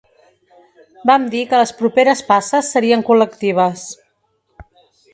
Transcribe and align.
Vam 1.09 1.27
dir 1.35 1.43
que 1.51 1.59
les 1.61 1.75
properes 1.83 2.25
passes 2.33 2.73
serien 2.79 3.07
col•lectives. 3.13 3.89